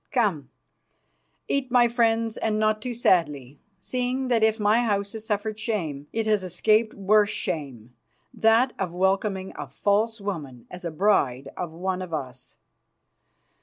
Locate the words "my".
1.69-1.87, 4.59-4.83